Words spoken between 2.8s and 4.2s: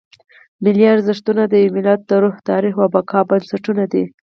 او بقا بنسټونه دي.